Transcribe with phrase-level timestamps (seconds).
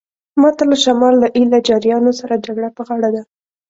[0.41, 3.21] ماته له شمال له ایله جاریانو سره جګړه په غاړه ده.